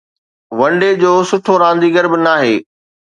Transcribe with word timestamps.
one 0.59 0.71
day 0.81 0.89
جو 1.01 1.11
سٺو 1.29 1.53
رانديگر 1.63 2.05
به 2.11 2.17
ناهي 2.25 2.55